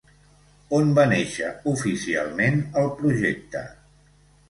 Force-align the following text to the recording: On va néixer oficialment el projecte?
On 0.77 0.89
va 0.99 1.03
néixer 1.11 1.51
oficialment 1.73 2.61
el 2.85 2.93
projecte? 3.03 3.67